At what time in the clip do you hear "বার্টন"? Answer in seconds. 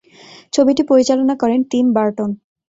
1.93-2.29